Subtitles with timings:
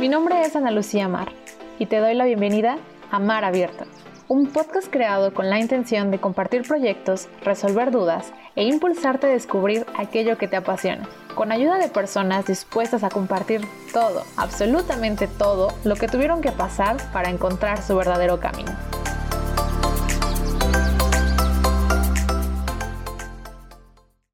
[0.00, 1.32] Mi nombre es Ana Lucía Mar
[1.78, 2.76] y te doy la bienvenida
[3.10, 3.86] a Mar Abierto,
[4.28, 9.86] un podcast creado con la intención de compartir proyectos, resolver dudas e impulsarte a descubrir
[9.96, 13.62] aquello que te apasiona, con ayuda de personas dispuestas a compartir
[13.94, 18.72] todo, absolutamente todo, lo que tuvieron que pasar para encontrar su verdadero camino.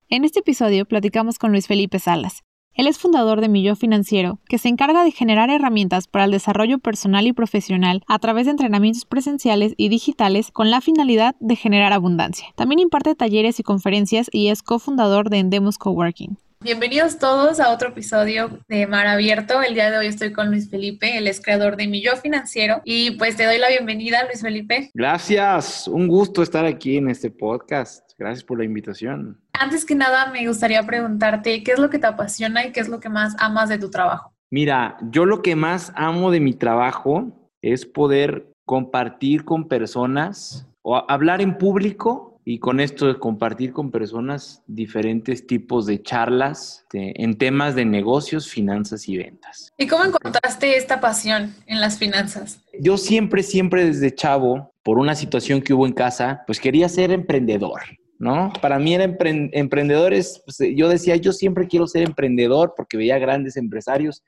[0.09, 2.43] En este episodio platicamos con Luis Felipe Salas.
[2.75, 6.79] Él es fundador de Millón Financiero, que se encarga de generar herramientas para el desarrollo
[6.79, 11.93] personal y profesional a través de entrenamientos presenciales y digitales con la finalidad de generar
[11.93, 12.47] abundancia.
[12.57, 16.39] También imparte talleres y conferencias y es cofundador de Endemos Coworking.
[16.63, 19.61] Bienvenidos todos a otro episodio de Mar Abierto.
[19.61, 22.81] El día de hoy estoy con Luis Felipe, él es creador de Millón Financiero.
[22.85, 24.91] Y pues te doy la bienvenida, Luis Felipe.
[24.95, 28.13] Gracias, un gusto estar aquí en este podcast.
[28.17, 29.42] Gracias por la invitación.
[29.63, 32.89] Antes que nada, me gustaría preguntarte, ¿qué es lo que te apasiona y qué es
[32.89, 34.33] lo que más amas de tu trabajo?
[34.51, 37.29] Mira, yo lo que más amo de mi trabajo
[37.63, 43.93] es poder compartir con personas o hablar en público y con esto de compartir con
[43.93, 49.73] personas diferentes tipos de charlas en temas de negocios, finanzas y ventas.
[49.79, 52.61] ¿Y cómo encontraste esta pasión en las finanzas?
[52.81, 57.13] Yo siempre, siempre desde chavo, por una situación que hubo en casa, pues quería ser
[57.13, 57.81] emprendedor.
[58.23, 58.53] ¿No?
[58.63, 59.19] Para mí eran
[59.53, 64.23] emprendedores, pues, yo decía, yo siempre quiero ser emprendedor porque veía grandes empresarios.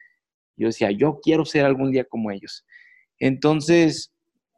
[0.56, 2.66] Yo decía, yo quiero ser algún día como ellos.
[3.20, 4.12] Entonces,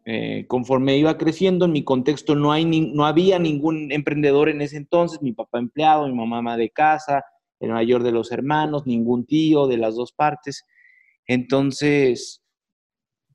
[0.07, 4.79] eh, conforme iba creciendo, en mi contexto no, hay no había ningún emprendedor en ese
[4.79, 7.23] entonces, mi papá empleado, mi mamá de casa,
[7.61, 10.65] el mayor de los hermanos, ningún tío de las dos partes.
[11.27, 12.43] Entonces,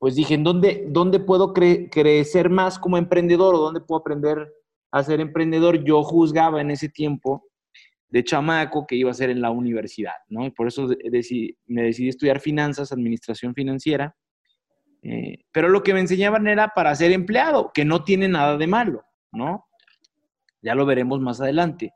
[0.00, 4.52] pues dije, ¿en dónde, dónde puedo crecer más como emprendedor o dónde puedo aprender
[4.92, 7.44] a ser emprendedor, yo juzgaba en ese tiempo
[8.08, 10.44] de chamaco que iba a ser en la universidad, ¿no?
[10.44, 10.86] Y por eso
[11.66, 14.14] me decidí estudiar finanzas, administración financiera.
[15.02, 18.66] Eh, pero lo que me enseñaban era para ser empleado, que no tiene nada de
[18.66, 19.02] malo,
[19.32, 19.66] ¿no?
[20.60, 21.92] Ya lo veremos más adelante.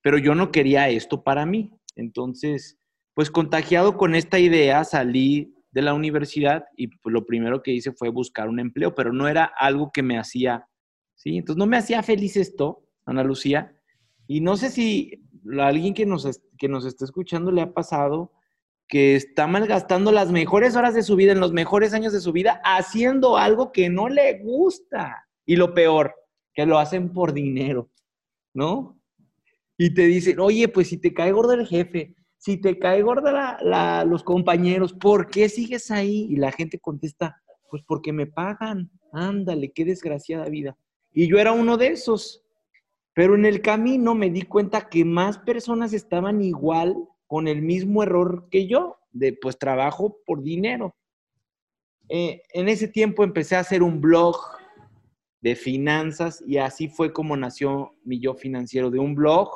[0.00, 1.70] Pero yo no quería esto para mí.
[1.96, 2.78] Entonces,
[3.12, 7.92] pues contagiado con esta idea, salí de la universidad y pues, lo primero que hice
[7.92, 10.67] fue buscar un empleo, pero no era algo que me hacía
[11.18, 11.36] ¿sí?
[11.36, 13.78] Entonces no me hacía feliz esto, Ana Lucía,
[14.26, 15.22] y no sé si
[15.58, 18.32] a alguien que nos, que nos está escuchando le ha pasado
[18.88, 22.32] que está malgastando las mejores horas de su vida, en los mejores años de su
[22.32, 25.28] vida, haciendo algo que no le gusta.
[25.44, 26.14] Y lo peor,
[26.54, 27.90] que lo hacen por dinero,
[28.54, 28.98] ¿no?
[29.76, 33.58] Y te dicen, oye, pues si te cae gordo el jefe, si te cae gorda
[34.04, 36.26] los compañeros, ¿por qué sigues ahí?
[36.30, 38.90] Y la gente contesta, pues porque me pagan.
[39.12, 40.76] Ándale, qué desgraciada vida.
[41.12, 42.44] Y yo era uno de esos.
[43.14, 46.96] Pero en el camino me di cuenta que más personas estaban igual
[47.26, 50.96] con el mismo error que yo, de pues trabajo por dinero.
[52.08, 54.36] Eh, en ese tiempo empecé a hacer un blog
[55.40, 59.50] de finanzas y así fue como nació mi yo financiero, de un blog,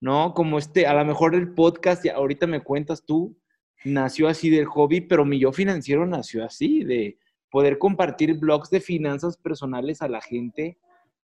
[0.00, 0.32] ¿no?
[0.34, 3.36] Como este, a lo mejor el podcast, ahorita me cuentas tú,
[3.84, 7.18] nació así del hobby, pero mi yo financiero nació así, de
[7.50, 10.78] poder compartir blogs de finanzas personales a la gente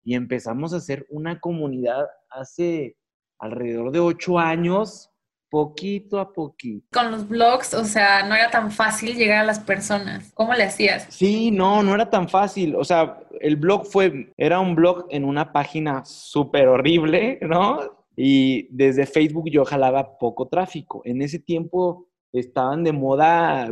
[0.04, 2.98] y empezamos a hacer una comunidad hace
[3.40, 5.10] alrededor de ocho años,
[5.50, 6.88] poquito a poquito.
[6.92, 10.32] Con los blogs, o sea, no era tan fácil llegar a las personas.
[10.34, 11.08] ¿Cómo le hacías?
[11.10, 12.76] Sí, no, no era tan fácil.
[12.76, 17.82] O sea, el blog fue, era un blog en una página súper horrible, ¿no?
[18.16, 21.02] Y desde Facebook yo jalaba poco tráfico.
[21.06, 23.70] En ese tiempo estaban de moda,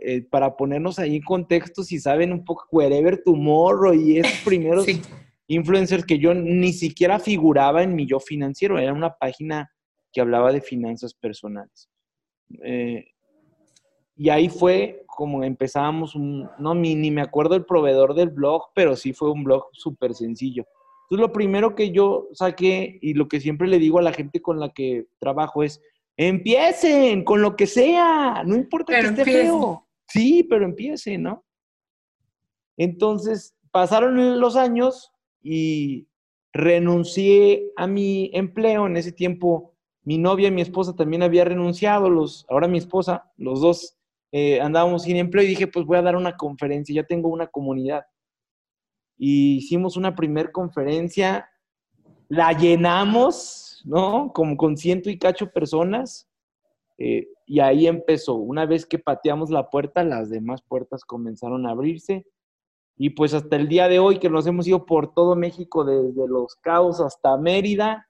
[0.00, 4.86] eh, para ponernos ahí en contexto, si saben un poco Wherever Tomorrow y esos primeros
[5.48, 9.70] influencers que yo ni siquiera figuraba en mi yo financiero, era una página
[10.12, 11.90] que hablaba de finanzas personales.
[12.62, 13.04] Eh,
[14.16, 18.94] y ahí fue como empezábamos, no, ni, ni me acuerdo el proveedor del blog, pero
[18.94, 20.64] sí fue un blog súper sencillo.
[21.04, 24.40] Entonces lo primero que yo saqué y lo que siempre le digo a la gente
[24.40, 25.80] con la que trabajo es,
[26.20, 29.86] Empiecen con lo que sea, no importa que esté feo.
[30.08, 31.44] Sí, pero empiecen, ¿no?
[32.76, 36.08] Entonces, pasaron los años y
[36.52, 38.88] renuncié a mi empleo.
[38.88, 42.10] En ese tiempo, mi novia y mi esposa también había renunciado.
[42.10, 43.96] Los, ahora mi esposa, los dos
[44.32, 47.46] eh, andábamos sin empleo y dije, pues voy a dar una conferencia, ya tengo una
[47.46, 48.04] comunidad.
[49.16, 51.48] Y hicimos una primer conferencia,
[52.28, 54.32] la llenamos, ¿no?
[54.32, 56.28] Como con ciento y cacho personas.
[56.98, 58.34] Eh, y ahí empezó.
[58.34, 62.26] Una vez que pateamos la puerta, las demás puertas comenzaron a abrirse.
[62.96, 66.28] Y pues hasta el día de hoy que nos hemos ido por todo México, desde
[66.28, 68.08] Los Cabos hasta Mérida,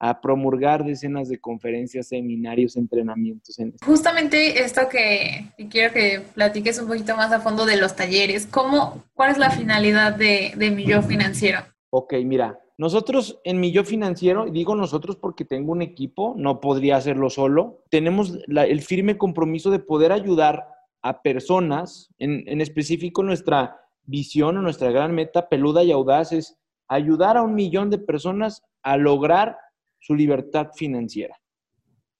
[0.00, 3.58] a promulgar decenas de conferencias, seminarios, entrenamientos.
[3.58, 8.46] En Justamente esto que quiero que platiques un poquito más a fondo de los talleres,
[8.46, 11.62] ¿cómo, ¿cuál es la finalidad de, de mi yo financiero?
[11.90, 16.96] Ok, mira, nosotros en mi yo financiero, digo nosotros porque tengo un equipo, no podría
[16.96, 20.68] hacerlo solo, tenemos el firme compromiso de poder ayudar
[21.02, 26.56] a personas, en, en específico nuestra visión o nuestra gran meta peluda y audaz es
[26.88, 29.58] ayudar a un millón de personas a lograr
[29.98, 31.36] su libertad financiera.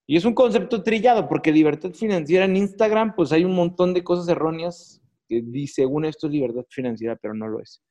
[0.06, 4.02] Y es un concepto trillado, porque libertad financiera en Instagram, pues hay un montón de
[4.02, 7.82] cosas erróneas que según esto es libertad financiera, pero no lo es.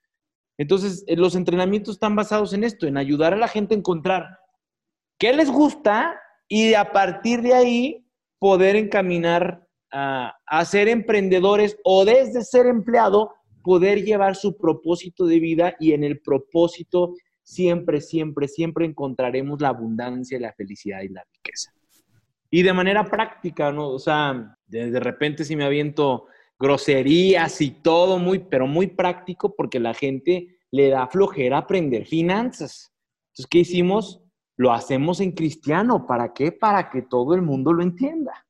[0.57, 4.39] Entonces, eh, los entrenamientos están basados en esto, en ayudar a la gente a encontrar
[5.19, 8.05] qué les gusta y a partir de ahí
[8.39, 13.33] poder encaminar a, a ser emprendedores o desde ser empleado
[13.63, 19.69] poder llevar su propósito de vida y en el propósito siempre, siempre, siempre encontraremos la
[19.69, 21.71] abundancia, la felicidad y la riqueza.
[22.49, 23.89] Y de manera práctica, ¿no?
[23.89, 26.27] O sea, de, repente si me aviento
[26.59, 32.91] groserías y todo, muy, pero muy práctico porque la gente le da flojera aprender finanzas.
[33.29, 34.21] Entonces, ¿qué hicimos?
[34.55, 36.07] Lo hacemos en cristiano.
[36.07, 36.51] ¿Para qué?
[36.51, 38.45] Para que todo el mundo lo entienda.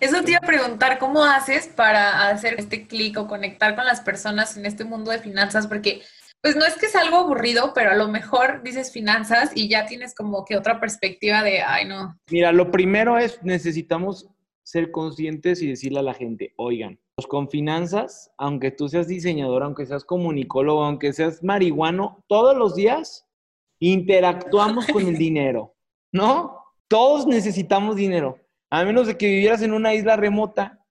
[0.00, 4.00] Eso te iba a preguntar, ¿cómo haces para hacer este clic o conectar con las
[4.00, 5.66] personas en este mundo de finanzas?
[5.66, 6.02] Porque
[6.40, 9.86] pues no es que es algo aburrido, pero a lo mejor dices finanzas y ya
[9.86, 12.18] tienes como que otra perspectiva de, ay, no.
[12.30, 14.28] Mira, lo primero es necesitamos
[14.62, 19.86] ser conscientes y decirle a la gente, oigan, con finanzas, aunque tú seas diseñador, aunque
[19.86, 23.26] seas comunicólogo, aunque seas marihuano, todos los días
[23.80, 25.74] interactuamos con el dinero,
[26.12, 26.58] ¿no?
[26.88, 28.38] Todos necesitamos dinero,
[28.70, 30.84] a menos de que vivieras en una isla remota.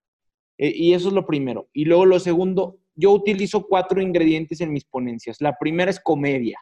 [0.57, 1.69] Eh, y eso es lo primero.
[1.73, 5.39] Y luego lo segundo, yo utilizo cuatro ingredientes en mis ponencias.
[5.39, 6.59] La primera es comedia,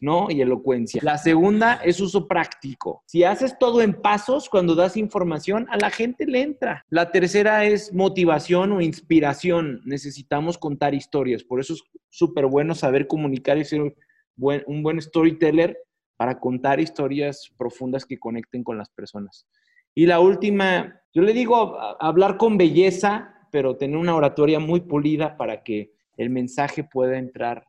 [0.00, 0.30] ¿no?
[0.30, 1.00] Y elocuencia.
[1.04, 3.02] La segunda es uso práctico.
[3.06, 6.84] Si haces todo en pasos, cuando das información, a la gente le entra.
[6.88, 9.80] La tercera es motivación o inspiración.
[9.84, 11.44] Necesitamos contar historias.
[11.44, 13.94] Por eso es súper bueno saber comunicar y ser un
[14.36, 15.76] buen, un buen storyteller
[16.16, 19.46] para contar historias profundas que conecten con las personas.
[19.94, 25.36] Y la última, yo le digo hablar con belleza pero tener una oratoria muy pulida
[25.36, 27.66] para que el mensaje pueda entrar,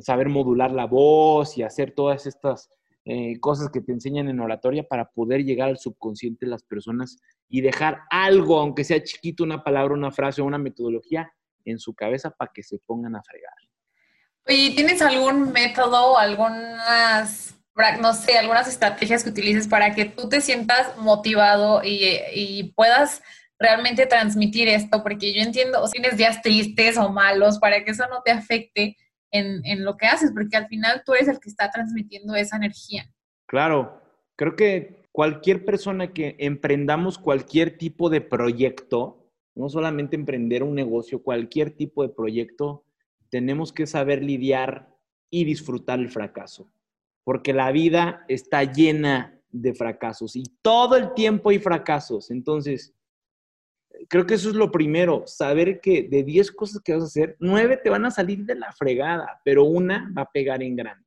[0.00, 2.70] saber modular la voz y hacer todas estas
[3.04, 7.18] eh, cosas que te enseñan en oratoria para poder llegar al subconsciente de las personas
[7.48, 11.32] y dejar algo, aunque sea chiquito, una palabra, una frase o una metodología
[11.64, 13.54] en su cabeza para que se pongan a fregar.
[14.46, 17.56] ¿Y ¿tienes algún método, algunas,
[18.00, 23.22] no sé, algunas estrategias que utilices para que tú te sientas motivado y, y puedas
[23.58, 28.06] realmente transmitir esto, porque yo entiendo, o tienes días tristes o malos, para que eso
[28.08, 28.96] no te afecte
[29.30, 32.56] en, en, lo que haces, porque al final tú eres el que está transmitiendo esa
[32.56, 33.10] energía.
[33.46, 34.02] Claro,
[34.36, 41.22] creo que cualquier persona que emprendamos cualquier tipo de proyecto, no solamente emprender un negocio,
[41.22, 42.84] cualquier tipo de proyecto,
[43.28, 44.94] tenemos que saber lidiar
[45.30, 46.70] y disfrutar el fracaso,
[47.24, 52.30] porque la vida está llena de fracasos y todo el tiempo hay fracasos.
[52.30, 52.94] Entonces,
[54.08, 57.36] creo que eso es lo primero, saber que de 10 cosas que vas a hacer,
[57.40, 61.04] 9 te van a salir de la fregada, pero una va a pegar en grande.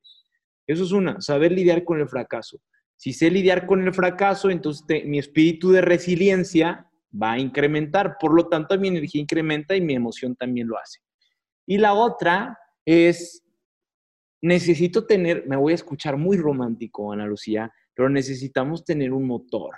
[0.67, 2.59] Eso es una, saber lidiar con el fracaso.
[2.95, 6.89] Si sé lidiar con el fracaso, entonces mi espíritu de resiliencia
[7.21, 10.99] va a incrementar, por lo tanto mi energía incrementa y mi emoción también lo hace.
[11.65, 13.43] Y la otra es,
[14.41, 19.75] necesito tener, me voy a escuchar muy romántico, Ana Lucía, pero necesitamos tener un motor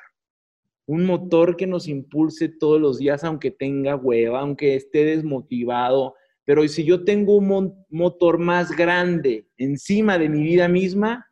[0.88, 6.16] un motor que nos impulse todos los días, aunque tenga hueva, aunque esté desmotivado.
[6.44, 11.26] Pero si yo tengo un motor más grande encima de mi vida misma,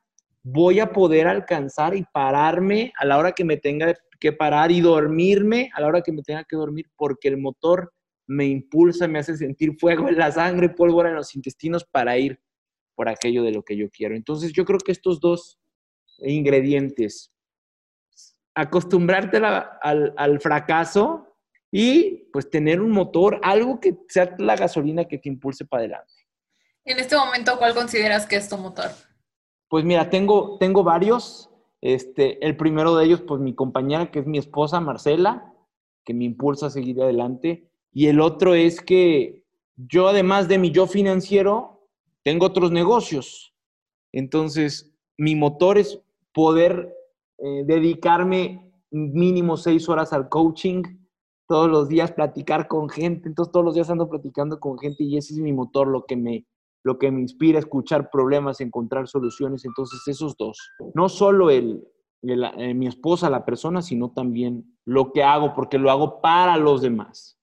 [0.43, 4.81] voy a poder alcanzar y pararme a la hora que me tenga que parar y
[4.81, 7.93] dormirme a la hora que me tenga que dormir, porque el motor
[8.25, 12.39] me impulsa, me hace sentir fuego en la sangre, pólvora en los intestinos para ir
[12.95, 14.15] por aquello de lo que yo quiero.
[14.15, 15.60] Entonces yo creo que estos dos
[16.19, 17.31] ingredientes,
[18.55, 21.27] acostumbrarte al, fracaso
[21.72, 26.13] y pues tener un motor, algo que sea la gasolina que te impulse para adelante.
[26.86, 28.91] En este momento, ¿cuál consideras que es tu motor?
[29.69, 31.50] Pues mira, tengo, tengo varios.
[31.81, 35.51] Este, el primero de ellos, pues mi compañera, que es mi esposa, Marcela,
[36.05, 37.69] que me impulsa a seguir adelante.
[37.91, 39.43] Y el otro es que
[39.75, 41.88] yo, además de mi yo financiero,
[42.24, 43.53] tengo otros negocios.
[44.12, 46.00] Entonces, mi motor es
[46.33, 46.93] poder
[47.39, 50.83] eh, dedicarme mínimo seis horas al coaching,
[51.47, 55.17] todos los días platicar con gente, entonces todos los días ando platicando con gente y
[55.17, 56.45] ese es mi motor, lo que me,
[56.83, 59.65] lo que me inspira, escuchar problemas, encontrar soluciones.
[59.65, 60.57] Entonces, esos dos.
[60.93, 61.83] No solo el,
[62.21, 66.81] eh, mi esposa, la persona, sino también lo que hago, porque lo hago para los
[66.81, 67.39] demás.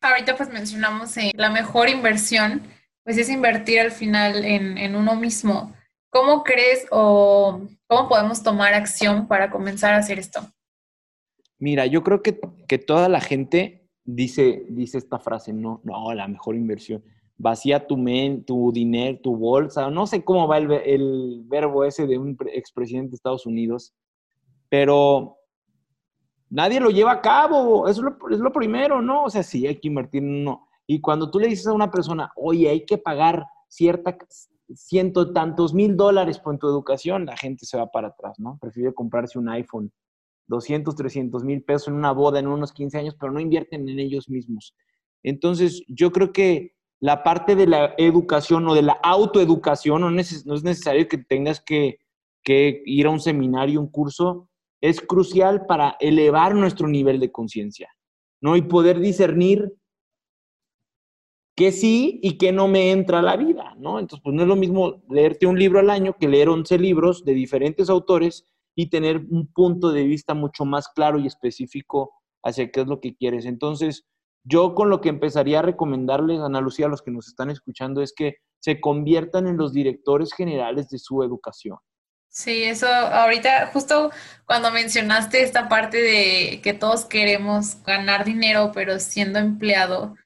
[0.00, 2.62] Ahorita pues mencionamos eh, la mejor inversión,
[3.04, 5.72] pues es invertir al final en, en uno mismo.
[6.12, 10.40] ¿Cómo crees o cómo podemos tomar acción para comenzar a hacer esto?
[11.58, 12.38] Mira, yo creo que,
[12.68, 17.02] que toda la gente dice, dice esta frase, no, no, la mejor inversión.
[17.38, 22.06] Vacía tu, men, tu dinero, tu bolsa, no sé cómo va el, el verbo ese
[22.06, 23.94] de un expresidente de Estados Unidos,
[24.68, 25.38] pero
[26.50, 29.24] nadie lo lleva a cabo, eso es lo, es lo primero, ¿no?
[29.24, 30.68] O sea, sí, hay que invertir uno.
[30.86, 34.18] Y cuando tú le dices a una persona, oye, hay que pagar cierta,
[34.74, 38.58] ciento tantos mil dólares por tu educación, la gente se va para atrás, ¿no?
[38.60, 39.92] Prefiere comprarse un iPhone,
[40.48, 43.98] 200, 300 mil pesos en una boda en unos 15 años, pero no invierten en
[43.98, 44.74] ellos mismos.
[45.22, 50.46] Entonces, yo creo que la parte de la educación o de la autoeducación, no, es
[50.46, 51.98] necesario que tengas que,
[52.44, 54.48] que ir a un seminario, un curso,
[54.80, 57.88] es crucial para elevar nuestro nivel de conciencia,
[58.40, 58.56] ¿no?
[58.56, 59.72] Y poder discernir
[61.62, 64.00] que sí y que no me entra a la vida, ¿no?
[64.00, 67.24] Entonces, pues no es lo mismo leerte un libro al año que leer 11 libros
[67.24, 72.72] de diferentes autores y tener un punto de vista mucho más claro y específico hacia
[72.72, 73.46] qué es lo que quieres.
[73.46, 74.08] Entonces,
[74.42, 78.02] yo con lo que empezaría a recomendarles, Ana Lucía, a los que nos están escuchando,
[78.02, 81.76] es que se conviertan en los directores generales de su educación.
[82.28, 84.10] Sí, eso ahorita, justo
[84.46, 90.16] cuando mencionaste esta parte de que todos queremos ganar dinero, pero siendo empleado,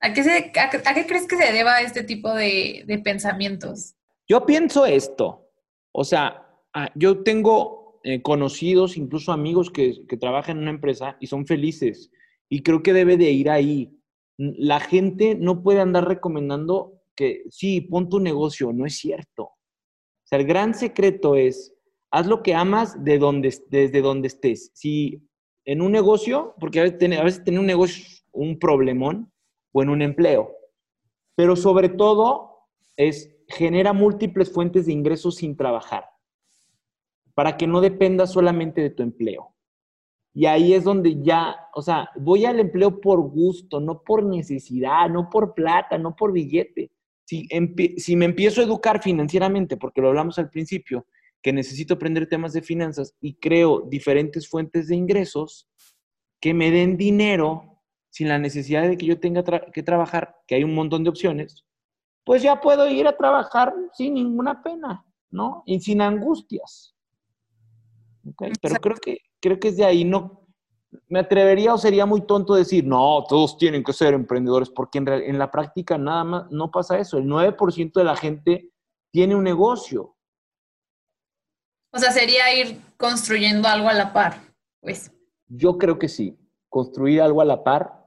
[0.00, 3.96] ¿A qué, se, a, qué crees que se deba este tipo de, de pensamientos?
[4.28, 5.50] Yo pienso esto.
[5.92, 11.16] O sea, ah, yo tengo eh, conocidos, incluso amigos que, que trabajan en una empresa
[11.20, 12.10] y son felices.
[12.48, 13.92] Y creo que debe de ir ahí.
[14.36, 18.72] La gente no puede andar recomendando que sí, pon tu negocio.
[18.72, 19.42] No es cierto.
[19.44, 21.74] O sea, el gran secreto es,
[22.12, 24.70] haz lo que amas de donde, desde donde estés.
[24.74, 25.22] Si
[25.64, 29.32] en un negocio, porque a veces, a veces tener un negocio un problemón,
[29.72, 30.54] o en un empleo.
[31.34, 36.04] Pero sobre todo es genera múltiples fuentes de ingresos sin trabajar,
[37.34, 39.54] para que no dependa solamente de tu empleo.
[40.34, 45.08] Y ahí es donde ya, o sea, voy al empleo por gusto, no por necesidad,
[45.08, 46.90] no por plata, no por billete.
[47.24, 47.48] Si,
[47.96, 51.06] si me empiezo a educar financieramente, porque lo hablamos al principio,
[51.42, 55.68] que necesito aprender temas de finanzas y creo diferentes fuentes de ingresos
[56.40, 57.77] que me den dinero
[58.10, 61.64] sin la necesidad de que yo tenga que trabajar, que hay un montón de opciones,
[62.24, 65.62] pues ya puedo ir a trabajar sin ninguna pena, ¿no?
[65.66, 66.94] Y sin angustias.
[68.60, 70.46] Pero creo que, creo que es de ahí, no,
[71.08, 75.08] me atrevería o sería muy tonto decir, no, todos tienen que ser emprendedores, porque en,
[75.08, 77.18] en la práctica nada más no pasa eso.
[77.18, 78.70] El 9% de la gente
[79.10, 80.16] tiene un negocio.
[81.92, 84.40] O sea, sería ir construyendo algo a la par,
[84.80, 85.10] pues.
[85.46, 86.38] Yo creo que sí,
[86.68, 87.97] construir algo a la par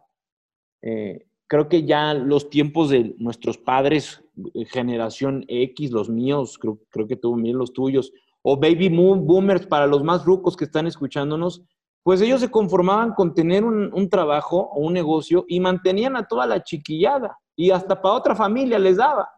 [0.82, 4.24] eh, creo que ya los tiempos de nuestros padres,
[4.54, 9.86] eh, generación X, los míos, creo, creo que también los tuyos, o baby boomers para
[9.86, 11.62] los más rucos que están escuchándonos,
[12.04, 16.26] pues ellos se conformaban con tener un, un, trabajo o un negocio y mantenían a
[16.26, 19.30] toda la chiquillada y hasta para otra familia les daba.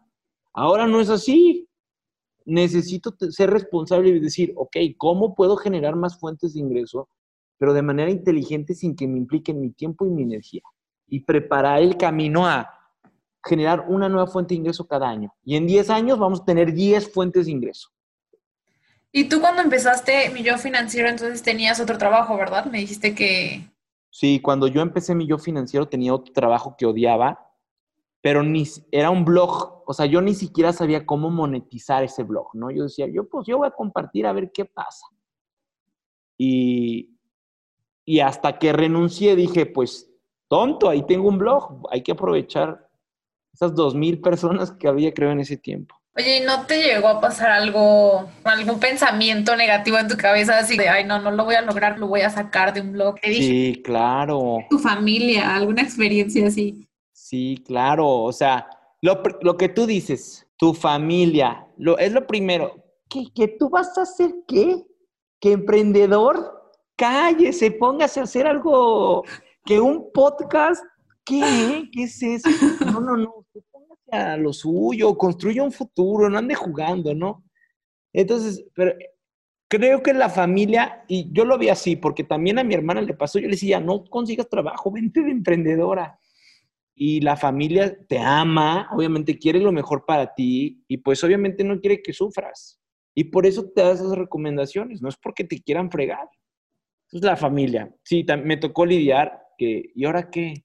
[0.54, 1.68] Ahora no es así.
[2.46, 7.08] Necesito ser responsable y decir, ok, ¿cómo puedo generar más fuentes de ingreso,
[7.58, 10.62] pero de manera inteligente sin que me impliquen mi tiempo y mi energía?
[11.06, 12.70] Y preparar el camino a
[13.44, 15.34] generar una nueva fuente de ingreso cada año.
[15.44, 17.90] Y en 10 años vamos a tener 10 fuentes de ingreso.
[19.12, 22.64] Y tú cuando empezaste mi yo financiero, entonces tenías otro trabajo, ¿verdad?
[22.66, 23.70] Me dijiste que...
[24.10, 27.38] Sí, cuando yo empecé mi yo financiero tenía otro trabajo que odiaba,
[28.20, 32.54] pero ni, era un blog, o sea, yo ni siquiera sabía cómo monetizar ese blog,
[32.54, 32.70] ¿no?
[32.70, 35.06] Yo decía, yo pues yo voy a compartir a ver qué pasa.
[36.38, 37.18] Y,
[38.04, 40.13] y hasta que renuncié dije, pues
[40.48, 42.88] tonto, ahí tengo un blog, hay que aprovechar
[43.52, 45.94] esas dos mil personas que había, creo, en ese tiempo.
[46.16, 50.76] Oye, ¿y no te llegó a pasar algo, algún pensamiento negativo en tu cabeza así
[50.76, 53.16] de, ay, no, no lo voy a lograr, lo voy a sacar de un blog?
[53.20, 54.58] Sí, claro.
[54.70, 56.88] ¿Tu familia, alguna experiencia así?
[57.12, 58.08] Sí, claro.
[58.08, 58.68] O sea,
[59.00, 62.76] lo, lo que tú dices, tu familia, lo, es lo primero.
[63.08, 64.84] ¿Qué, ¿Que tú vas a hacer qué?
[65.40, 66.72] ¿Que emprendedor?
[66.96, 69.24] Cállese, póngase a hacer algo
[69.64, 70.84] que un podcast,
[71.24, 71.88] ¿qué?
[71.92, 72.48] ¿Qué es eso?
[72.84, 77.44] No, no, no, usted póngase a lo suyo, construya un futuro, no ande jugando, ¿no?
[78.12, 78.92] Entonces, pero
[79.68, 83.14] creo que la familia, y yo lo vi así, porque también a mi hermana le
[83.14, 86.18] pasó, yo le decía, no consigas trabajo, vente de emprendedora.
[86.94, 91.80] y la familia te ama, obviamente quiere lo mejor para ti y pues obviamente no
[91.80, 92.80] quiere que sufras.
[93.16, 96.28] Y por eso te da esas recomendaciones, no es porque te quieran fregar.
[97.08, 97.92] Eso es la familia.
[98.02, 100.64] Sí, me tocó lidiar que, ¿y ahora qué?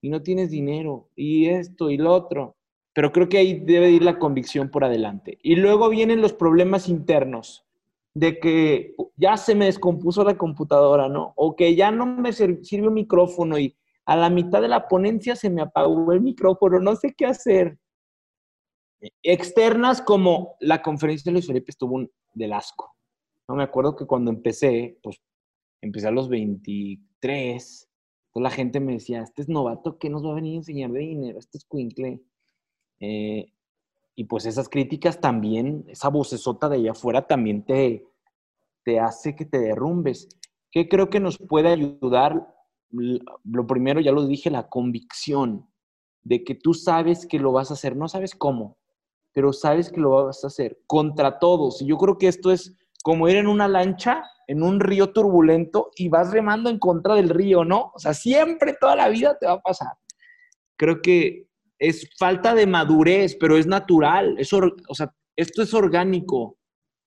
[0.00, 2.56] Y no tienes dinero, y esto y lo otro.
[2.92, 5.38] Pero creo que ahí debe ir la convicción por adelante.
[5.42, 7.64] Y luego vienen los problemas internos
[8.14, 11.32] de que ya se me descompuso la computadora, ¿no?
[11.36, 15.36] O que ya no me sirve un micrófono y a la mitad de la ponencia
[15.36, 17.78] se me apagó el micrófono, no sé qué hacer.
[19.22, 22.96] Externas como la conferencia de Luis Felipe estuvo un, del asco.
[23.48, 25.20] No me acuerdo que cuando empecé, pues
[25.80, 27.89] empecé a los 23,
[28.32, 30.90] toda la gente me decía, este es novato, ¿qué nos va a venir a enseñar
[30.90, 31.38] de dinero?
[31.38, 32.22] Este es cuincle.
[33.00, 33.52] Eh,
[34.14, 38.06] y pues esas críticas también, esa vocesota de allá afuera también te,
[38.84, 40.28] te hace que te derrumbes.
[40.70, 42.54] ¿Qué creo que nos puede ayudar?
[42.90, 45.68] Lo primero, ya lo dije, la convicción
[46.22, 48.76] de que tú sabes que lo vas a hacer, no sabes cómo,
[49.32, 51.80] pero sabes que lo vas a hacer contra todos.
[51.82, 55.92] Y yo creo que esto es como ir en una lancha, en un río turbulento
[55.94, 57.92] y vas remando en contra del río, ¿no?
[57.94, 59.92] O sea, siempre, toda la vida te va a pasar.
[60.76, 61.46] Creo que
[61.78, 64.36] es falta de madurez, pero es natural.
[64.88, 66.58] o sea, esto es orgánico,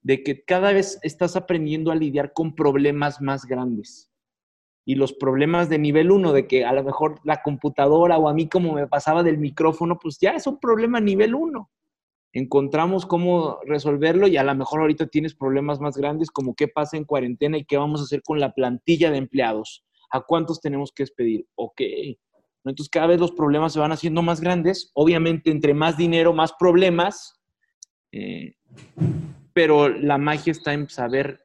[0.02, 4.10] de que cada vez estás aprendiendo a lidiar con problemas más grandes.
[4.86, 8.34] Y los problemas de nivel uno, de que a lo mejor la computadora o a
[8.34, 11.70] mí como me pasaba del micrófono, pues ya es un problema nivel uno.
[12.34, 16.98] Encontramos cómo resolverlo y a lo mejor ahorita tienes problemas más grandes como qué pasa
[16.98, 19.86] en cuarentena y qué vamos a hacer con la plantilla de empleados.
[20.12, 21.48] ¿A cuántos tenemos que despedir?
[21.56, 21.82] Ok,
[22.66, 24.92] entonces cada vez los problemas se van haciendo más grandes.
[24.94, 27.40] Obviamente, entre más dinero, más problemas.
[28.12, 28.56] Eh,
[29.54, 31.42] pero la magia está en saber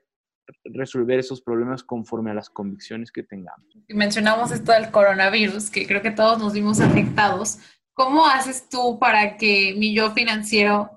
[0.65, 3.67] resolver esos problemas conforme a las convicciones que tengamos.
[3.89, 7.59] Mencionamos esto del coronavirus, que creo que todos nos vimos afectados.
[7.99, 10.89] ¿Cómo haces tú para que mi yo financiero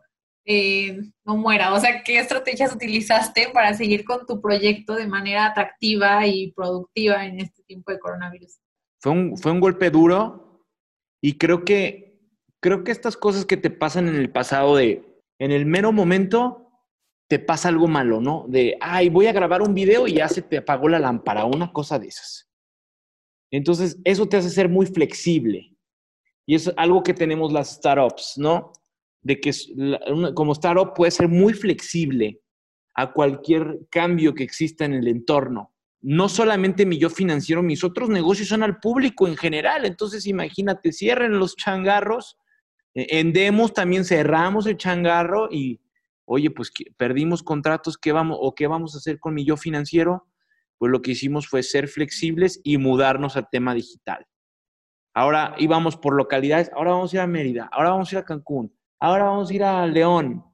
[0.45, 1.73] eh, no muera?
[1.73, 7.25] O sea, ¿qué estrategias utilizaste para seguir con tu proyecto de manera atractiva y productiva
[7.25, 8.59] en este tiempo de coronavirus?
[9.01, 10.63] Fue un, fue un golpe duro
[11.23, 12.19] y creo que,
[12.59, 15.03] creo que estas cosas que te pasan en el pasado de,
[15.39, 16.69] en el mero momento,
[17.27, 18.45] te pasa algo malo, ¿no?
[18.47, 21.73] De, ay, voy a grabar un video y ya se te apagó la lámpara, una
[21.73, 22.47] cosa de esas.
[23.51, 25.70] Entonces, eso te hace ser muy flexible.
[26.45, 28.73] Y es algo que tenemos las startups, ¿no?
[29.21, 29.51] De que
[30.33, 32.41] como startup puede ser muy flexible
[32.93, 38.09] a cualquier cambio que exista en el entorno no solamente mi yo financiero, mis otros
[38.09, 39.85] negocios son al público en general.
[39.85, 42.37] Entonces, imagínate, cierren los changarros,
[42.93, 45.79] e, en Demos también cerramos el changarro y,
[46.25, 50.27] oye, pues perdimos contratos, ¿qué vamos o qué vamos a hacer con mi yo financiero?
[50.79, 54.25] Pues lo que hicimos fue ser flexibles y mudarnos al tema digital.
[55.13, 58.25] Ahora íbamos por localidades, ahora vamos a ir a Mérida, ahora vamos a ir a
[58.25, 60.45] Cancún, ahora vamos a ir a León.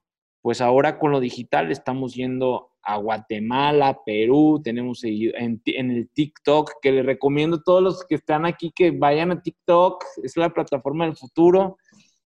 [0.41, 6.93] Pues ahora con lo digital estamos yendo a Guatemala, Perú, tenemos en, el TikTok, que
[6.93, 11.05] les recomiendo a todos los que están aquí que vayan a TikTok, es la plataforma
[11.05, 11.77] del futuro.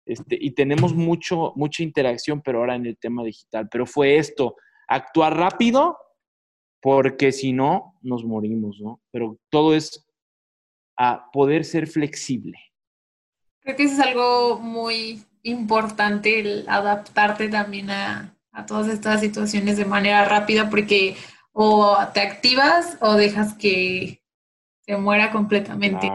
[0.07, 3.69] Este, y tenemos mucho, mucha interacción, pero ahora en el tema digital.
[3.69, 4.55] Pero fue esto,
[4.87, 5.97] actuar rápido,
[6.81, 9.01] porque si no, nos morimos, ¿no?
[9.11, 10.08] Pero todo es
[10.99, 12.59] a poder ser flexible.
[13.61, 19.77] Creo que eso es algo muy importante, el adaptarte también a, a todas estas situaciones
[19.77, 21.15] de manera rápida porque
[21.53, 24.21] o te activas o dejas que
[24.81, 26.11] se muera completamente.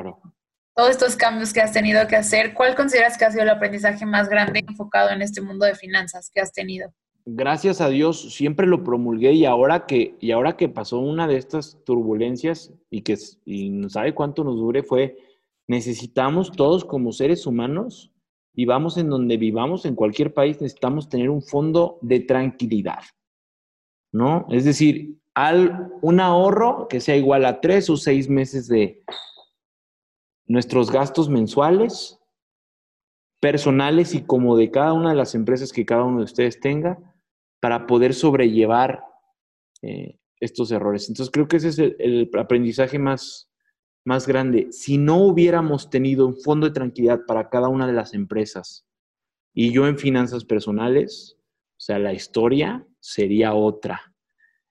[0.74, 4.04] Todos estos cambios que has tenido que hacer, ¿cuál consideras que ha sido el aprendizaje
[4.04, 6.92] más grande enfocado en este mundo de finanzas que has tenido?
[7.26, 11.36] Gracias a Dios siempre lo promulgué y ahora que y ahora que pasó una de
[11.36, 15.16] estas turbulencias y que no sabe cuánto nos dure fue
[15.66, 18.14] necesitamos todos como seres humanos
[18.54, 23.02] vivamos en donde vivamos, en cualquier país, necesitamos tener un fondo de tranquilidad,
[24.12, 24.46] ¿no?
[24.50, 29.02] Es decir, al, un ahorro que sea igual a tres o seis meses de
[30.46, 32.18] nuestros gastos mensuales,
[33.40, 37.13] personales y como de cada una de las empresas que cada uno de ustedes tenga,
[37.64, 39.02] para poder sobrellevar
[39.80, 41.08] eh, estos errores.
[41.08, 43.48] Entonces creo que ese es el aprendizaje más,
[44.04, 44.68] más grande.
[44.70, 48.84] Si no hubiéramos tenido un fondo de tranquilidad para cada una de las empresas
[49.54, 51.38] y yo en finanzas personales,
[51.70, 54.12] o sea, la historia sería otra.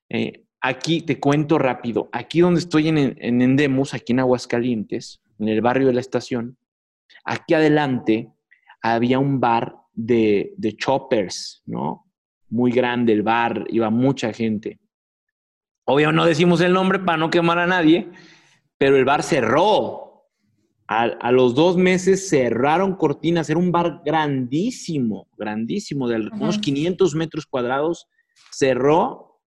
[0.10, 5.48] Eh, aquí te cuento rápido, aquí donde estoy en, en Endemus, aquí en Aguascalientes, en
[5.48, 6.60] el barrio de la estación,
[7.26, 8.32] aquí adelante
[8.84, 12.04] había un bar de, de choppers, ¿no?
[12.54, 14.80] Muy grande el bar, iba mucha gente.
[15.86, 18.12] Obvio no decimos el nombre para no quemar a nadie,
[18.78, 20.28] pero el bar cerró.
[20.86, 27.48] A, los dos meses cerraron cortinas, era un bar grandísimo, grandísimo, de unos 500 metros
[27.48, 28.06] cuadrados,
[28.52, 29.42] cerró.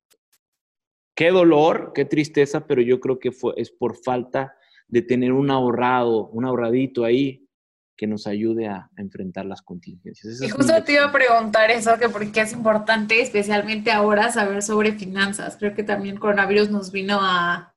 [1.14, 4.52] Qué dolor, qué tristeza, pero yo creo que fue, es por falta
[4.88, 7.45] de tener un ahorrado, un ahorradito ahí
[7.96, 10.40] que nos ayude a, enfrentar las contingencias.
[10.42, 14.62] y justo te iba a preguntar eso, que por qué es importante, especialmente ahora, saber
[14.62, 15.56] sobre finanzas.
[15.56, 17.74] Creo que también coronavirus nos vino a,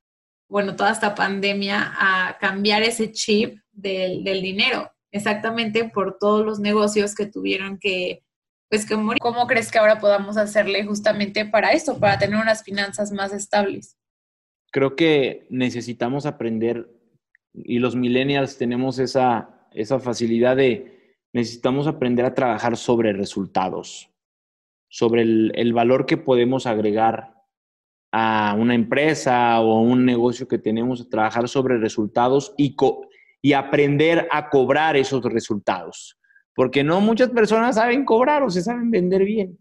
[0.48, 6.60] bueno, toda esta pandemia a cambiar ese chip del, del dinero, exactamente por todos los
[6.60, 8.22] negocios que tuvieron que,
[8.68, 9.20] pues, que morir.
[9.20, 13.96] ¿Cómo crees que ahora podamos hacerle justamente para esto, para tener unas finanzas más estables?
[14.70, 16.88] Creo que necesitamos aprender
[17.52, 24.10] y los millennials tenemos esa, esa facilidad de necesitamos aprender a trabajar sobre resultados,
[24.88, 27.34] sobre el, valor que podemos agregar
[28.12, 32.76] a una empresa o a un negocio que tenemos, trabajar sobre resultados y,
[33.40, 36.18] y aprender a cobrar esos resultados.
[36.54, 39.56] Porque no muchas personas saben cobrar o se saben vender bien.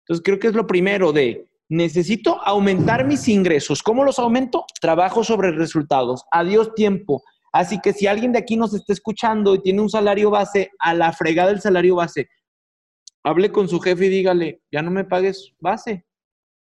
[0.00, 3.82] Entonces creo que es lo primero de, necesito aumentar mis ingresos.
[3.82, 4.66] ¿Cómo los aumento?
[4.80, 6.24] Trabajo sobre resultados.
[6.30, 7.22] Adiós tiempo.
[7.52, 10.94] Así que si alguien de aquí nos está escuchando y tiene un salario base, a
[10.94, 12.28] la fregada del salario base,
[13.22, 16.06] hable con su jefe y dígale, ya no me pagues base,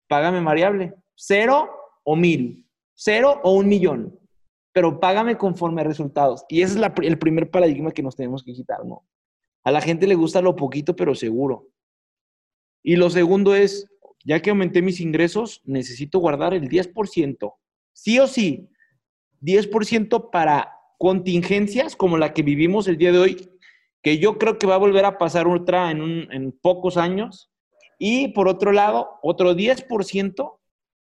[0.08, 1.70] págame variable, cero
[2.02, 4.18] o mil, cero o un millón,
[4.72, 6.44] pero págame conforme a resultados.
[6.48, 9.06] Y ese es el primer paradigma que nos tenemos que quitar, ¿no?
[9.62, 11.68] A la gente le gusta lo poquito, pero seguro.
[12.82, 13.86] Y lo segundo es,
[14.24, 17.54] ya que aumenté mis ingresos, necesito guardar el 10%,
[17.92, 18.68] sí o sí,
[19.42, 23.50] 10% para contingencias como la que vivimos el día de hoy,
[24.02, 27.50] que yo creo que va a volver a pasar otra en, pocos años.
[27.98, 30.58] Y por otro lado, otro 10%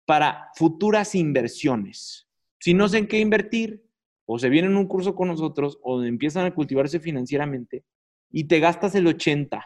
[0.07, 2.27] para futuras inversiones.
[2.59, 3.85] Si no sé en qué invertir,
[4.25, 7.85] o se vienen un curso con nosotros, o empiezan a cultivarse financieramente,
[8.31, 9.63] y te gastas el 80,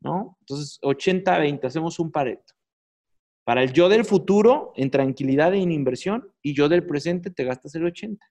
[0.00, 0.38] ¿no?
[0.40, 2.54] Entonces, 80-20, hacemos un pareto.
[3.44, 7.44] Para el yo del futuro, en tranquilidad y en inversión, y yo del presente, te
[7.44, 8.26] gastas el 80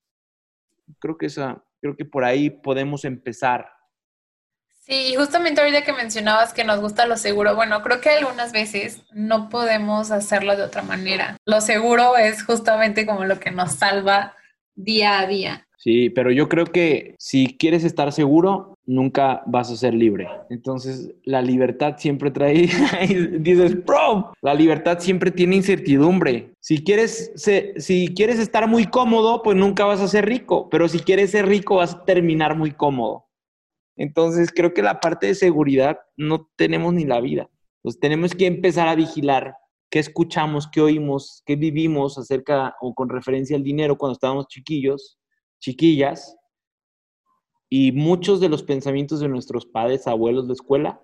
[1.00, 3.70] creo que esa, creo que por ahí podemos empezar.
[4.86, 9.04] Sí, justamente ahorita que mencionabas que nos gusta lo seguro, bueno, creo que algunas veces
[9.12, 11.38] no podemos hacerlo de otra manera.
[11.46, 14.36] Lo seguro es justamente como lo que nos salva
[14.76, 15.68] día a día.
[15.78, 20.28] Sí, pero yo creo que si quieres estar seguro, nunca vas a ser libre.
[20.50, 22.54] Entonces, la libertad siempre trae,
[23.40, 26.54] dices, bro, la libertad siempre tiene incertidumbre.
[26.60, 31.00] Si quieres, si quieres estar muy cómodo, pues nunca vas a ser rico, pero si
[31.00, 33.26] quieres ser rico, vas a terminar muy cómodo.
[33.98, 37.50] Entonces, creo que la parte de seguridad no tenemos ni la vida.
[37.78, 39.56] Entonces, tenemos que empezar a vigilar
[39.90, 45.18] qué escuchamos, qué oímos, qué vivimos acerca o con referencia al dinero cuando estábamos chiquillos,
[45.60, 46.36] chiquillas,
[47.70, 51.02] y muchos de los pensamientos de nuestros padres, abuelos de escuela,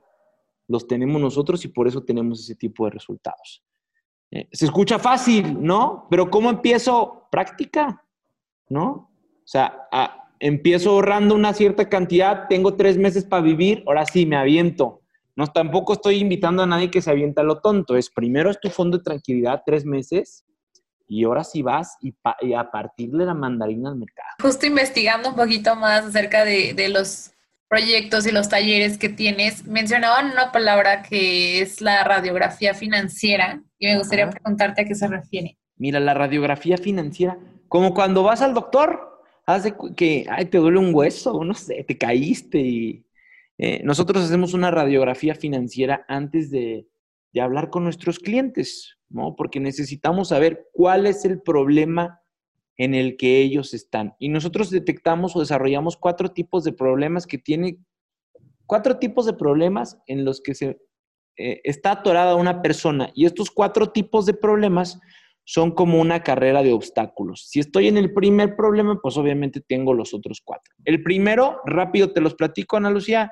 [0.67, 3.63] los tenemos nosotros y por eso tenemos ese tipo de resultados.
[4.31, 6.07] Eh, se escucha fácil, ¿no?
[6.09, 7.27] Pero ¿cómo empiezo?
[7.29, 8.05] Práctica,
[8.69, 9.11] ¿no?
[9.43, 9.89] O sea,
[10.39, 15.01] empiezo ahorrando una cierta cantidad, tengo tres meses para vivir, ahora sí, me aviento.
[15.35, 17.95] No, tampoco estoy invitando a nadie que se avienta lo tonto.
[17.95, 20.45] Es primero es tu fondo de tranquilidad, tres meses,
[21.11, 22.13] y ahora sí vas y,
[22.53, 24.29] a partir de la mandarina al mercado.
[24.41, 27.31] Justo investigando un poquito más acerca de, los
[27.67, 33.87] proyectos y los talleres que tienes, mencionaban una palabra que es la radiografía financiera y
[33.87, 35.57] me gustaría preguntarte a qué se refiere.
[35.75, 40.95] Mira, la radiografía financiera, como cuando vas al doctor, hace que ay, te duele un
[40.95, 43.05] hueso, no sé, te caíste y
[43.57, 46.87] eh, nosotros hacemos una radiografía financiera antes de,
[47.33, 48.97] de hablar con nuestros clientes.
[49.13, 49.35] ¿No?
[49.35, 52.21] Porque necesitamos saber cuál es el problema
[52.77, 54.15] en el que ellos están.
[54.19, 57.77] Y nosotros detectamos o desarrollamos cuatro tipos de problemas que tiene,
[58.65, 60.79] cuatro tipos de problemas en los que se
[61.37, 63.11] eh, está atorada una persona.
[63.13, 64.99] Y estos cuatro tipos de problemas
[65.43, 67.47] son como una carrera de obstáculos.
[67.49, 70.73] Si estoy en el primer problema, pues obviamente tengo los otros cuatro.
[70.85, 73.31] El primero, rápido te los platico, Ana Lucía,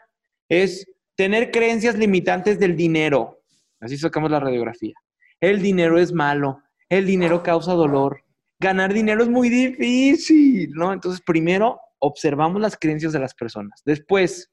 [0.49, 3.41] es tener creencias limitantes del dinero.
[3.79, 4.93] Así sacamos la radiografía
[5.41, 8.23] el dinero es malo, el dinero causa dolor,
[8.59, 10.91] ganar dinero es muy difícil, ¿no?
[10.91, 13.81] Entonces, primero, observamos las creencias de las personas.
[13.85, 14.51] Después,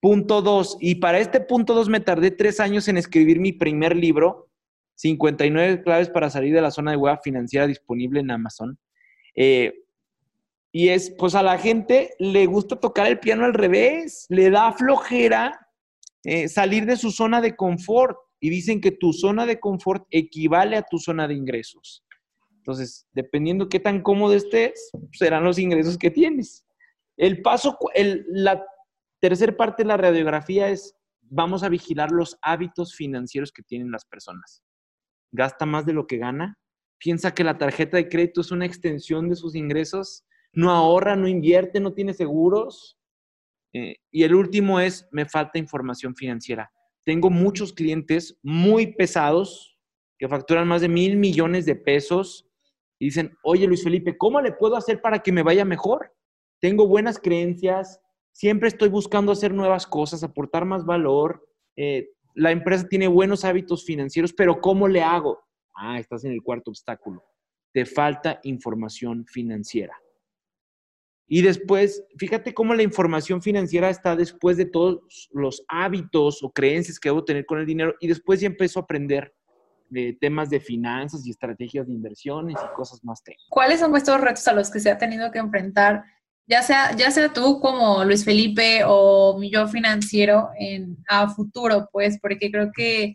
[0.00, 3.96] punto dos, y para este punto dos me tardé tres años en escribir mi primer
[3.96, 4.48] libro,
[4.96, 8.78] 59 claves para salir de la zona de hueva financiera disponible en Amazon.
[9.34, 9.74] Eh,
[10.70, 14.72] y es, pues a la gente le gusta tocar el piano al revés, le da
[14.72, 15.68] flojera
[16.24, 20.76] eh, salir de su zona de confort y dicen que tu zona de confort equivale
[20.76, 22.04] a tu zona de ingresos.
[22.56, 26.66] Entonces, dependiendo qué tan cómodo estés, serán los ingresos que tienes.
[27.16, 27.78] El paso,
[28.26, 28.64] la
[29.20, 34.04] tercera parte de la radiografía es, vamos a vigilar los hábitos financieros que tienen las
[34.04, 34.64] personas.
[35.30, 36.58] ¿Gasta más de lo que gana?
[36.98, 40.24] ¿Piensa que la tarjeta de crédito es una extensión de sus ingresos?
[40.52, 42.98] ¿No ahorra, no invierte, no tiene seguros?
[43.72, 46.72] Eh, y el último es, me falta información financiera.
[47.04, 49.78] Tengo muchos clientes muy pesados
[50.18, 52.48] que facturan más de mil millones de pesos
[52.98, 56.14] y dicen, oye Luis Felipe, ¿cómo le puedo hacer para que me vaya mejor?
[56.60, 61.44] Tengo buenas creencias, siempre estoy buscando hacer nuevas cosas, aportar más valor.
[61.76, 65.40] Eh, la empresa tiene buenos hábitos financieros, pero ¿cómo le hago?
[65.74, 67.24] Ah, estás en el cuarto obstáculo.
[67.72, 69.96] Te falta información financiera.
[71.28, 76.98] Y después, fíjate cómo la información financiera está después de todos los hábitos o creencias
[76.98, 79.32] que debo tener con el dinero y después ya empiezo a aprender
[79.88, 83.46] de temas de finanzas y estrategias de inversiones y cosas más técnicas.
[83.50, 86.04] ¿Cuáles son estos retos a los que se ha tenido que enfrentar,
[86.46, 91.88] ya sea, ya sea tú como Luis Felipe o mi yo financiero en, a futuro,
[91.92, 93.14] pues, porque creo que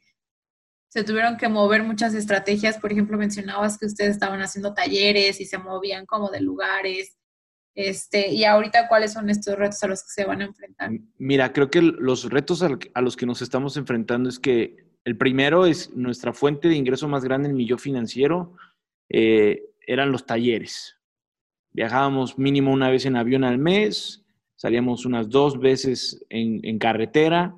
[0.90, 2.78] se tuvieron que mover muchas estrategias.
[2.78, 7.18] Por ejemplo, mencionabas que ustedes estaban haciendo talleres y se movían como de lugares.
[7.78, 10.90] Este, y ahorita, ¿cuáles son estos retos a los que se van a enfrentar?
[11.20, 15.68] Mira, creo que los retos a los que nos estamos enfrentando es que el primero
[15.68, 18.56] es nuestra fuente de ingreso más grande en mi financiero,
[19.10, 20.98] eh, eran los talleres.
[21.70, 27.56] Viajábamos mínimo una vez en avión al mes, salíamos unas dos veces en carretera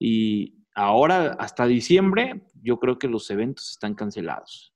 [0.00, 4.74] y ahora hasta diciembre yo creo que los eventos están cancelados.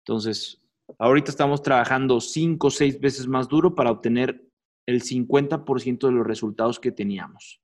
[0.00, 0.59] Entonces,
[0.98, 4.44] Ahorita estamos trabajando cinco o seis veces más duro para obtener
[4.86, 7.60] el 50% de los resultados que teníamos.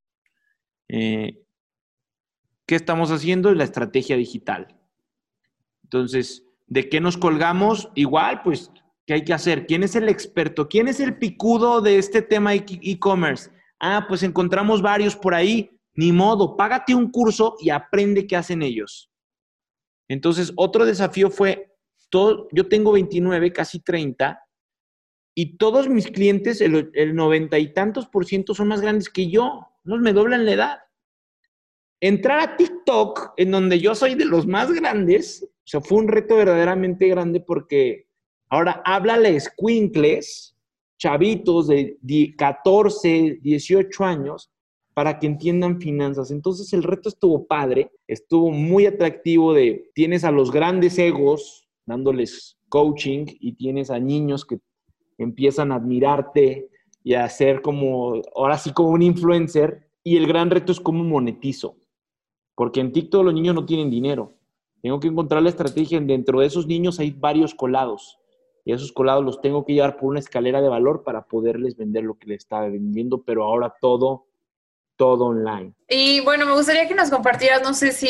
[0.89, 1.43] Eh,
[2.67, 3.53] ¿Qué estamos haciendo?
[3.55, 4.77] La estrategia digital.
[5.85, 7.91] Entonces, ¿de qué nos colgamos?
[7.95, 8.71] Igual, pues,
[9.07, 9.67] ¿qué hay que hacer?
[9.67, 10.69] ¿Quién es el experto?
[10.69, 13.51] ¿Quién es el picudo de este tema e-commerce?
[13.79, 15.71] Ah, pues encontramos varios por ahí.
[15.95, 19.11] Ni modo, págate un curso y aprende qué hacen ellos.
[20.09, 21.76] Entonces, otro desafío fue
[22.11, 24.40] yo tengo 29, casi 30,
[25.35, 29.69] y todos mis clientes, el, 90 y tantos por ciento son más grandes que yo,
[29.85, 30.79] no me doblan la edad.
[32.01, 36.09] Entrar a TikTok, en donde yo soy de los más grandes, o sea, fue un
[36.09, 38.07] reto verdaderamente grande porque
[38.49, 40.57] ahora háblale squinkles,
[40.99, 41.99] chavitos de
[42.38, 44.51] 14, 18 años,
[44.95, 46.31] para que entiendan finanzas.
[46.31, 52.59] Entonces el reto estuvo padre, estuvo muy atractivo de, tienes a los grandes egos, dándoles
[52.68, 54.61] coaching y tienes a niños que
[55.18, 56.68] empiezan a admirarte
[57.03, 59.88] y a ser como, ahora sí como un influencer.
[60.03, 61.77] Y el gran reto es cómo monetizo.
[62.55, 64.35] Porque en TikTok los niños no tienen dinero.
[64.83, 66.01] Tengo que encontrar la estrategia.
[66.01, 68.18] Dentro de esos niños hay varios colados.
[68.64, 72.05] Y esos colados los tengo que llevar por una escalera de valor para poderles vender
[72.05, 74.27] lo que les estaba vendiendo, pero ahora todo
[74.97, 75.73] todo online.
[75.89, 78.09] Y bueno, me gustaría que nos compartieras, no sé si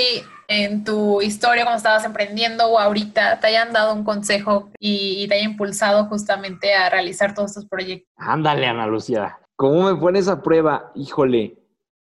[0.48, 5.34] en tu historia cuando estabas emprendiendo o ahorita te hayan dado un consejo y, te
[5.34, 8.08] haya impulsado justamente a realizar todos estos proyectos.
[8.16, 9.38] Ándale, Ana Lucía.
[9.56, 10.92] ¿Cómo me pones a prueba?
[10.94, 11.58] Híjole,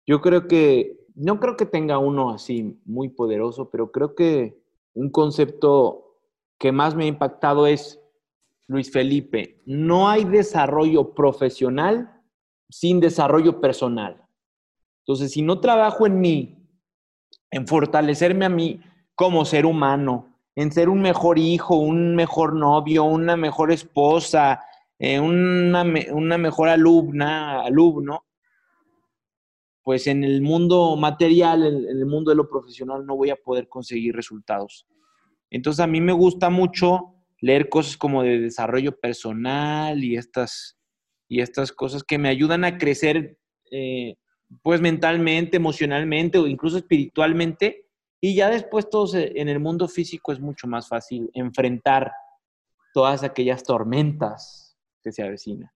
[0.06, 4.60] yo creo que, no creo que tenga uno así muy poderoso, pero creo que
[4.94, 6.18] un concepto
[6.58, 8.00] que más me ha impactado es,
[8.66, 12.22] Luis Felipe, no hay desarrollo profesional
[12.70, 14.21] sin desarrollo personal.
[15.02, 16.56] Entonces, si no trabajo en mí,
[17.50, 18.80] en fortalecerme a mí
[19.14, 24.60] como ser humano, en ser un mejor hijo, un mejor novio, una mejor esposa,
[24.98, 28.26] eh, una, mejor alumna, alumno,
[29.82, 33.68] pues en el mundo material, en, el mundo de lo profesional, no voy a poder
[33.68, 34.86] conseguir resultados.
[35.50, 40.78] Entonces, a mí me gusta mucho leer cosas como de desarrollo personal y estas,
[41.28, 43.38] y estas cosas que me ayudan a crecer
[43.72, 44.14] eh,
[44.62, 47.86] pues mentalmente, emocionalmente o incluso espiritualmente.
[48.20, 52.12] Y ya después todos en el mundo físico es mucho más fácil enfrentar
[52.94, 55.70] todas aquellas tormentas que se avecinan.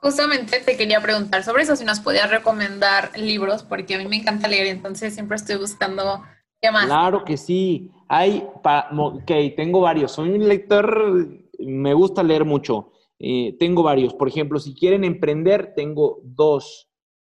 [0.00, 4.16] Justamente te quería preguntar sobre eso, si nos podías recomendar libros, porque a mí me
[4.16, 6.22] encanta leer, entonces siempre estoy buscando
[6.60, 6.86] qué más.
[6.86, 7.90] Claro que sí.
[8.08, 10.12] Hay, ok, tengo varios.
[10.12, 12.92] Soy un lector, me gusta leer mucho.
[13.18, 14.14] Eh, tengo varios.
[14.14, 16.87] Por ejemplo, si quieren emprender, tengo dos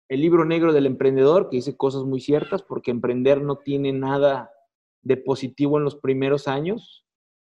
[0.10, 4.52] el libro negro del emprendedor, que dice cosas muy ciertas, porque emprender no tiene nada
[5.02, 7.06] de positivo en los primeros años,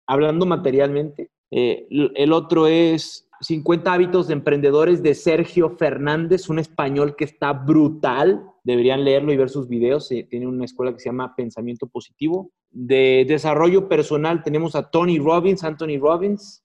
[0.07, 1.31] hablando materialmente.
[1.51, 7.53] Eh, el otro es 50 hábitos de emprendedores de Sergio Fernández, un español que está
[7.53, 8.45] brutal.
[8.64, 10.11] Deberían leerlo y ver sus videos.
[10.11, 12.51] Eh, tiene una escuela que se llama Pensamiento Positivo.
[12.71, 16.64] De desarrollo personal tenemos a Tony Robbins, Anthony Robbins.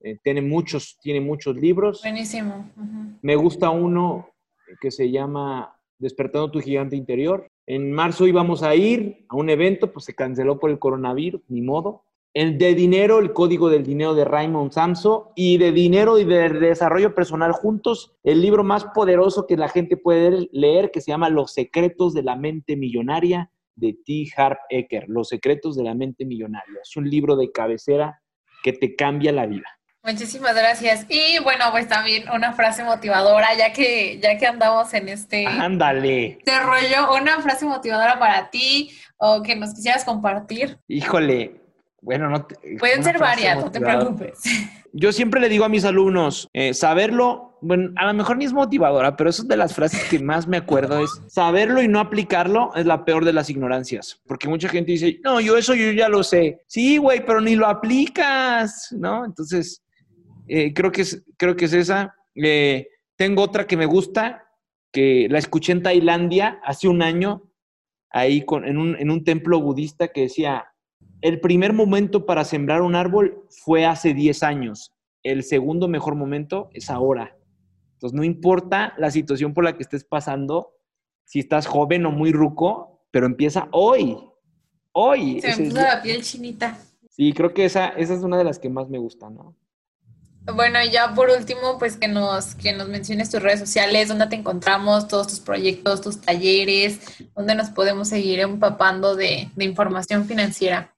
[0.00, 2.02] Eh, tiene, muchos, tiene muchos libros.
[2.02, 2.70] Buenísimo.
[3.22, 4.28] Me gusta uno
[4.80, 7.48] que se llama Despertando tu gigante interior.
[7.66, 11.60] En marzo íbamos a ir a un evento, pues se canceló por el coronavirus, ni
[11.60, 12.04] modo.
[12.34, 16.50] El de dinero, el código del dinero de Raymond Samso y de dinero y de
[16.50, 21.30] desarrollo personal juntos, el libro más poderoso que la gente puede leer, que se llama
[21.30, 24.28] Los secretos de la mente millonaria de T.
[24.36, 26.80] Harp Ecker, Los secretos de la mente millonaria.
[26.82, 28.22] Es un libro de cabecera
[28.62, 29.77] que te cambia la vida.
[30.02, 31.06] Muchísimas gracias.
[31.08, 36.38] Y bueno, pues también una frase motivadora, ya que, ya que andamos en este, Ándale.
[36.38, 40.78] este rollo, una frase motivadora para ti o que nos quisieras compartir.
[40.88, 41.60] Híjole,
[42.00, 42.46] bueno, no
[42.78, 44.40] Pueden ser varias, no te preocupes.
[44.92, 48.54] Yo siempre le digo a mis alumnos, eh, saberlo, bueno, a lo mejor ni es
[48.54, 52.00] motivadora, pero eso es de las frases que más me acuerdo es, saberlo y no
[52.00, 55.92] aplicarlo es la peor de las ignorancias, porque mucha gente dice, no, yo eso yo
[55.92, 56.62] ya lo sé.
[56.66, 59.26] Sí, güey, pero ni lo aplicas, ¿no?
[59.26, 59.82] Entonces,
[60.48, 62.14] eh, creo, que es, creo que es esa.
[62.34, 64.46] Eh, tengo otra que me gusta,
[64.92, 67.50] que la escuché en Tailandia hace un año,
[68.10, 70.66] ahí con, en, un, en un templo budista que decía,
[71.20, 74.94] el primer momento para sembrar un árbol fue hace 10 años.
[75.22, 77.36] El segundo mejor momento es ahora.
[77.94, 80.74] Entonces, no importa la situación por la que estés pasando,
[81.24, 84.16] si estás joven o muy ruco, pero empieza hoy.
[84.92, 85.40] Hoy.
[85.40, 86.78] Se me puso la piel chinita.
[87.10, 89.56] Sí, creo que esa, esa es una de las que más me gusta, ¿no?
[90.54, 94.26] Bueno, y ya por último, pues que nos, que nos menciones tus redes sociales, dónde
[94.26, 97.00] te encontramos, todos tus proyectos, tus talleres,
[97.36, 100.94] dónde nos podemos seguir empapando de, de información financiera.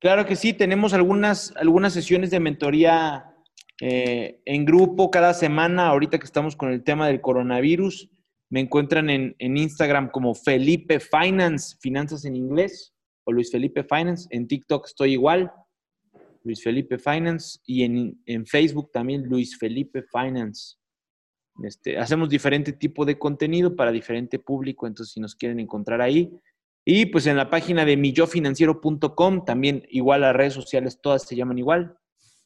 [0.00, 3.34] Claro que sí, tenemos algunas, algunas sesiones de mentoría
[3.80, 8.10] eh, en grupo cada semana, ahorita que estamos con el tema del coronavirus.
[8.50, 12.94] Me encuentran en, Instagram como Felipe Finance, finanzas en inglés,
[13.24, 14.28] o Luis Felipe Finance.
[14.30, 15.52] En TikTok estoy igual,
[16.44, 20.76] Luis Felipe Finance, y en, Facebook también Luis Felipe Finance.
[21.62, 26.30] Este, hacemos diferente tipo de contenido para diferente público, entonces si nos quieren encontrar ahí,
[26.84, 31.58] y pues en la página de millofinanciero.com, también igual las redes sociales todas se llaman
[31.58, 31.96] igual.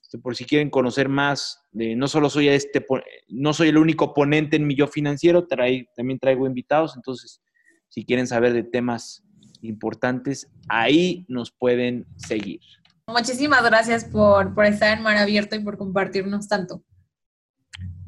[0.01, 2.87] Este, por si quieren conocer más, de, no solo soy este,
[3.29, 7.43] no soy el único ponente en Millo Financiero, también traigo invitados, entonces
[7.89, 9.25] si quieren saber de temas
[9.61, 12.61] importantes, ahí nos pueden seguir.
[13.09, 16.83] Muchísimas gracias por, por estar en Mar Abierto y por compartirnos tanto.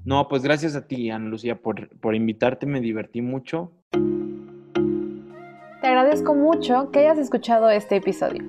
[0.05, 3.73] No, pues gracias a ti, Ana Lucía, por, por invitarte, me divertí mucho.
[5.81, 8.45] Te agradezco mucho que hayas escuchado este episodio.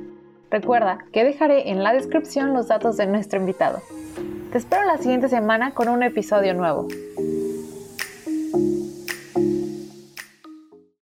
[0.50, 3.80] Recuerda que dejaré en la descripción los datos de nuestro invitado.
[4.52, 6.90] Te espero la siguiente semana con un episodio nuevo.